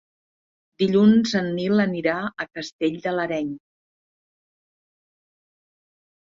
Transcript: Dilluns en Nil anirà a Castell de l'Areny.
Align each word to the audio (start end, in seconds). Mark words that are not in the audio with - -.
Dilluns 0.83 1.33
en 1.39 1.49
Nil 1.57 1.83
anirà 1.83 2.15
a 2.45 2.47
Castell 2.55 2.97
de 3.05 3.13
l'Areny. 3.19 3.53